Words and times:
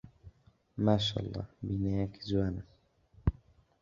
ماشەڵڵا 0.85 1.43
بینایەکی 1.65 2.23
جوانە. 2.29 2.63